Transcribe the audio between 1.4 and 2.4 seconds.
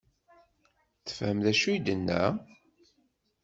d acu i d-tenna?